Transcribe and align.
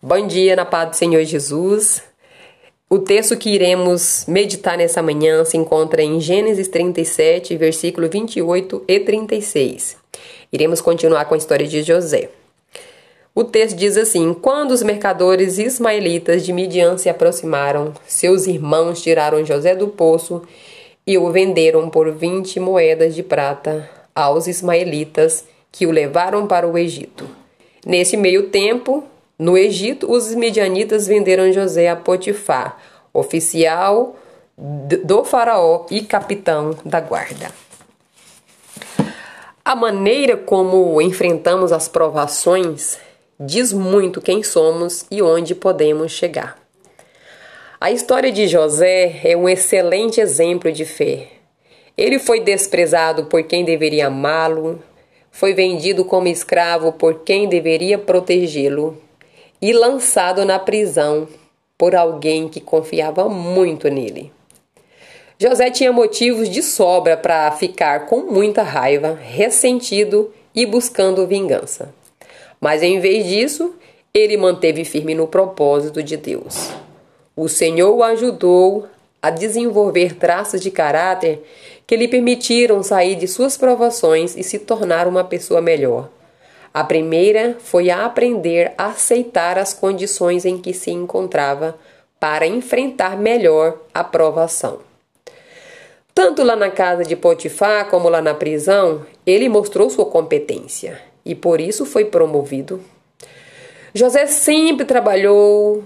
Bom 0.00 0.28
dia 0.28 0.54
na 0.54 0.64
paz 0.64 0.90
do 0.90 0.94
Senhor 0.94 1.24
Jesus. 1.24 2.04
O 2.88 3.00
texto 3.00 3.36
que 3.36 3.50
iremos 3.50 4.24
meditar 4.28 4.78
nessa 4.78 5.02
manhã 5.02 5.44
se 5.44 5.56
encontra 5.56 6.00
em 6.00 6.20
Gênesis 6.20 6.68
37, 6.68 7.56
versículo 7.56 8.08
28 8.08 8.84
e 8.86 9.00
36. 9.00 9.96
Iremos 10.52 10.80
continuar 10.80 11.24
com 11.24 11.34
a 11.34 11.36
história 11.36 11.66
de 11.66 11.82
José. 11.82 12.30
O 13.34 13.42
texto 13.42 13.76
diz 13.76 13.96
assim: 13.96 14.32
Quando 14.34 14.70
os 14.70 14.84
mercadores 14.84 15.58
ismaelitas 15.58 16.46
de 16.46 16.52
Midian 16.52 16.96
se 16.96 17.08
aproximaram, 17.08 17.92
seus 18.06 18.46
irmãos 18.46 19.02
tiraram 19.02 19.44
José 19.44 19.74
do 19.74 19.88
poço 19.88 20.42
e 21.04 21.18
o 21.18 21.28
venderam 21.32 21.90
por 21.90 22.08
vinte 22.12 22.60
moedas 22.60 23.16
de 23.16 23.24
prata 23.24 23.90
aos 24.14 24.46
ismaelitas 24.46 25.44
que 25.72 25.88
o 25.88 25.90
levaram 25.90 26.46
para 26.46 26.68
o 26.68 26.78
Egito. 26.78 27.28
Nesse 27.84 28.16
meio 28.16 28.44
tempo, 28.50 29.04
no 29.38 29.56
Egito, 29.56 30.10
os 30.10 30.34
midianitas 30.34 31.06
venderam 31.06 31.52
José 31.52 31.88
a 31.88 31.94
Potifar, 31.94 32.76
oficial 33.14 34.16
do 34.56 35.22
faraó 35.22 35.86
e 35.90 36.02
capitão 36.02 36.76
da 36.84 37.00
guarda. 37.00 37.52
A 39.64 39.76
maneira 39.76 40.36
como 40.36 41.00
enfrentamos 41.00 41.70
as 41.70 41.86
provações 41.86 42.98
diz 43.38 43.72
muito 43.72 44.20
quem 44.20 44.42
somos 44.42 45.06
e 45.08 45.22
onde 45.22 45.54
podemos 45.54 46.10
chegar. 46.10 46.58
A 47.80 47.92
história 47.92 48.32
de 48.32 48.48
José 48.48 49.20
é 49.22 49.36
um 49.36 49.48
excelente 49.48 50.20
exemplo 50.20 50.72
de 50.72 50.84
fé. 50.84 51.28
Ele 51.96 52.18
foi 52.18 52.40
desprezado 52.40 53.26
por 53.26 53.44
quem 53.44 53.64
deveria 53.64 54.08
amá-lo, 54.08 54.82
foi 55.30 55.54
vendido 55.54 56.04
como 56.04 56.26
escravo 56.26 56.92
por 56.92 57.20
quem 57.20 57.48
deveria 57.48 57.96
protegê-lo 57.96 59.07
e 59.60 59.72
lançado 59.72 60.44
na 60.44 60.58
prisão 60.58 61.28
por 61.76 61.94
alguém 61.94 62.48
que 62.48 62.60
confiava 62.60 63.28
muito 63.28 63.88
nele. 63.88 64.32
José 65.38 65.70
tinha 65.70 65.92
motivos 65.92 66.48
de 66.48 66.62
sobra 66.62 67.16
para 67.16 67.50
ficar 67.52 68.06
com 68.06 68.22
muita 68.22 68.62
raiva, 68.62 69.16
ressentido 69.20 70.32
e 70.52 70.66
buscando 70.66 71.26
vingança. 71.26 71.94
Mas 72.60 72.82
em 72.82 72.98
vez 72.98 73.24
disso, 73.24 73.74
ele 74.12 74.36
manteve 74.36 74.84
firme 74.84 75.14
no 75.14 75.28
propósito 75.28 76.02
de 76.02 76.16
Deus. 76.16 76.70
O 77.36 77.48
Senhor 77.48 77.94
o 77.94 78.02
ajudou 78.02 78.86
a 79.22 79.30
desenvolver 79.30 80.16
traços 80.16 80.60
de 80.60 80.72
caráter 80.72 81.40
que 81.86 81.96
lhe 81.96 82.08
permitiram 82.08 82.82
sair 82.82 83.14
de 83.14 83.28
suas 83.28 83.56
provações 83.56 84.36
e 84.36 84.42
se 84.42 84.58
tornar 84.58 85.06
uma 85.06 85.22
pessoa 85.22 85.60
melhor. 85.60 86.08
A 86.78 86.84
primeira 86.84 87.56
foi 87.58 87.90
a 87.90 88.06
aprender 88.06 88.72
a 88.78 88.86
aceitar 88.86 89.58
as 89.58 89.74
condições 89.74 90.44
em 90.44 90.56
que 90.56 90.72
se 90.72 90.92
encontrava 90.92 91.76
para 92.20 92.46
enfrentar 92.46 93.16
melhor 93.16 93.80
a 93.92 94.04
provação. 94.04 94.78
Tanto 96.14 96.44
lá 96.44 96.54
na 96.54 96.70
casa 96.70 97.02
de 97.02 97.16
Potifar 97.16 97.90
como 97.90 98.08
lá 98.08 98.22
na 98.22 98.32
prisão, 98.32 99.04
ele 99.26 99.48
mostrou 99.48 99.90
sua 99.90 100.06
competência 100.06 101.02
e 101.24 101.34
por 101.34 101.60
isso 101.60 101.84
foi 101.84 102.04
promovido. 102.04 102.80
José 103.92 104.28
sempre 104.28 104.86
trabalhou 104.86 105.82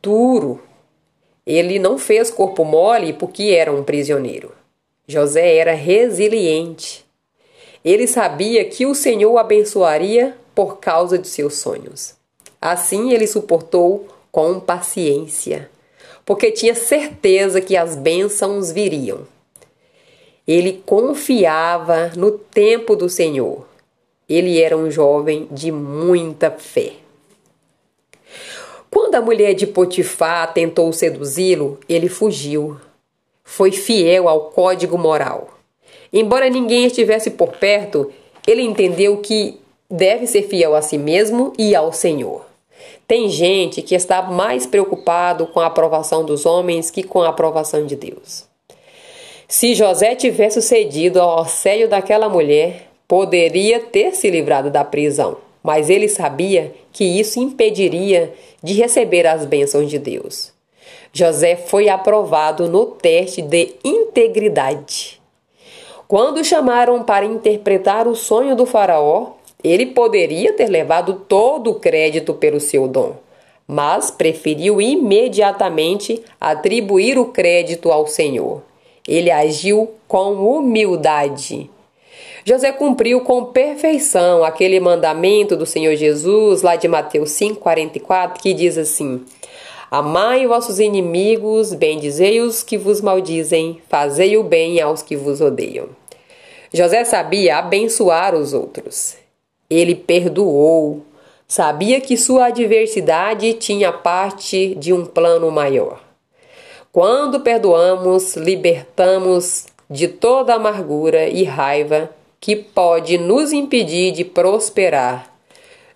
duro. 0.00 0.62
Ele 1.44 1.80
não 1.80 1.98
fez 1.98 2.30
corpo 2.30 2.64
mole 2.64 3.14
porque 3.14 3.46
era 3.46 3.72
um 3.72 3.82
prisioneiro. 3.82 4.52
José 5.08 5.56
era 5.56 5.74
resiliente. 5.74 7.03
Ele 7.84 8.06
sabia 8.06 8.64
que 8.64 8.86
o 8.86 8.94
Senhor 8.94 9.32
o 9.32 9.38
abençoaria 9.38 10.34
por 10.54 10.78
causa 10.78 11.18
de 11.18 11.28
seus 11.28 11.54
sonhos. 11.54 12.14
Assim 12.60 13.12
ele 13.12 13.26
suportou 13.26 14.08
com 14.32 14.58
paciência, 14.58 15.70
porque 16.24 16.50
tinha 16.50 16.74
certeza 16.74 17.60
que 17.60 17.76
as 17.76 17.94
bênçãos 17.94 18.72
viriam. 18.72 19.26
Ele 20.48 20.82
confiava 20.86 22.10
no 22.16 22.32
tempo 22.32 22.96
do 22.96 23.08
Senhor. 23.08 23.66
Ele 24.26 24.60
era 24.60 24.76
um 24.76 24.90
jovem 24.90 25.46
de 25.50 25.70
muita 25.70 26.50
fé. 26.50 26.92
Quando 28.90 29.16
a 29.16 29.20
mulher 29.20 29.54
de 29.54 29.66
Potifar 29.66 30.52
tentou 30.54 30.92
seduzi-lo, 30.92 31.78
ele 31.88 32.08
fugiu. 32.08 32.78
Foi 33.42 33.72
fiel 33.72 34.28
ao 34.28 34.50
código 34.50 34.96
moral. 34.96 35.58
Embora 36.12 36.48
ninguém 36.48 36.84
estivesse 36.86 37.30
por 37.30 37.48
perto, 37.52 38.10
ele 38.46 38.62
entendeu 38.62 39.16
que 39.18 39.58
deve 39.90 40.26
ser 40.26 40.42
fiel 40.42 40.74
a 40.74 40.82
si 40.82 40.98
mesmo 40.98 41.52
e 41.58 41.74
ao 41.74 41.92
Senhor. 41.92 42.46
Tem 43.06 43.28
gente 43.28 43.82
que 43.82 43.94
está 43.94 44.22
mais 44.22 44.66
preocupado 44.66 45.46
com 45.46 45.60
a 45.60 45.66
aprovação 45.66 46.24
dos 46.24 46.46
homens 46.46 46.90
que 46.90 47.02
com 47.02 47.22
a 47.22 47.28
aprovação 47.28 47.86
de 47.86 47.96
Deus. 47.96 48.44
Se 49.46 49.74
José 49.74 50.14
tivesse 50.14 50.62
cedido 50.62 51.20
ao 51.20 51.40
assédio 51.40 51.88
daquela 51.88 52.28
mulher, 52.28 52.88
poderia 53.06 53.78
ter 53.78 54.14
se 54.14 54.30
livrado 54.30 54.70
da 54.70 54.84
prisão, 54.84 55.36
mas 55.62 55.90
ele 55.90 56.08
sabia 56.08 56.74
que 56.92 57.04
isso 57.04 57.38
impediria 57.38 58.32
de 58.62 58.72
receber 58.74 59.26
as 59.26 59.44
bênçãos 59.44 59.90
de 59.90 59.98
Deus. 59.98 60.52
José 61.12 61.56
foi 61.56 61.88
aprovado 61.88 62.68
no 62.68 62.86
teste 62.86 63.42
de 63.42 63.74
integridade. 63.84 65.20
Quando 66.06 66.44
chamaram 66.44 67.02
para 67.02 67.24
interpretar 67.24 68.06
o 68.06 68.14
sonho 68.14 68.54
do 68.54 68.66
Faraó, 68.66 69.32
ele 69.62 69.86
poderia 69.86 70.52
ter 70.52 70.68
levado 70.68 71.14
todo 71.26 71.70
o 71.70 71.80
crédito 71.80 72.34
pelo 72.34 72.60
seu 72.60 72.86
dom, 72.86 73.16
mas 73.66 74.10
preferiu 74.10 74.80
imediatamente 74.80 76.22
atribuir 76.38 77.18
o 77.18 77.26
crédito 77.26 77.90
ao 77.90 78.06
Senhor. 78.06 78.62
Ele 79.08 79.30
agiu 79.30 79.90
com 80.06 80.34
humildade. 80.34 81.70
José 82.44 82.70
cumpriu 82.72 83.22
com 83.22 83.46
perfeição 83.46 84.44
aquele 84.44 84.78
mandamento 84.78 85.56
do 85.56 85.64
Senhor 85.64 85.96
Jesus, 85.96 86.60
lá 86.60 86.76
de 86.76 86.86
Mateus 86.86 87.30
5,44, 87.30 88.34
que 88.34 88.52
diz 88.52 88.76
assim: 88.76 89.24
Amai 89.90 90.46
vossos 90.46 90.80
inimigos, 90.80 91.72
bendizei 91.74 92.40
os 92.40 92.62
que 92.62 92.78
vos 92.78 93.00
maldizem, 93.00 93.82
fazei 93.88 94.36
o 94.36 94.42
bem 94.42 94.80
aos 94.80 95.02
que 95.02 95.16
vos 95.16 95.40
odeiam. 95.40 95.88
José 96.72 97.04
sabia 97.04 97.58
abençoar 97.58 98.34
os 98.34 98.52
outros. 98.52 99.16
Ele 99.68 99.94
perdoou. 99.94 101.02
Sabia 101.46 102.00
que 102.00 102.16
sua 102.16 102.46
adversidade 102.46 103.52
tinha 103.54 103.92
parte 103.92 104.74
de 104.74 104.92
um 104.92 105.04
plano 105.04 105.50
maior. 105.50 106.00
Quando 106.90 107.40
perdoamos, 107.40 108.34
libertamos 108.34 109.66
de 109.88 110.08
toda 110.08 110.54
amargura 110.54 111.28
e 111.28 111.44
raiva 111.44 112.10
que 112.40 112.56
pode 112.56 113.18
nos 113.18 113.52
impedir 113.52 114.12
de 114.12 114.24
prosperar. 114.24 115.32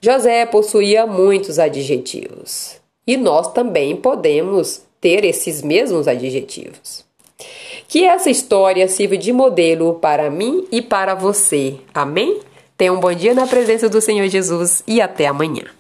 José 0.00 0.44
possuía 0.46 1.06
muitos 1.06 1.58
adjetivos 1.58 2.78
e 3.08 3.16
nós 3.16 3.50
também 3.54 3.96
podemos 3.96 4.82
ter 5.00 5.24
esses 5.24 5.62
mesmos 5.62 6.06
adjetivos. 6.06 7.02
Que 7.88 8.04
essa 8.04 8.28
história 8.28 8.86
sirva 8.86 9.16
de 9.16 9.32
modelo 9.32 9.94
para 9.94 10.30
mim 10.30 10.68
e 10.70 10.82
para 10.82 11.14
você. 11.14 11.76
Amém? 11.94 12.40
Tenha 12.76 12.92
um 12.92 13.00
bom 13.00 13.14
dia 13.14 13.32
na 13.32 13.46
presença 13.46 13.88
do 13.88 14.02
Senhor 14.02 14.28
Jesus 14.28 14.84
e 14.86 15.00
até 15.00 15.26
amanhã. 15.26 15.77